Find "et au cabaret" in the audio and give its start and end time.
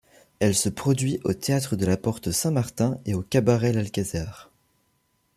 3.05-3.71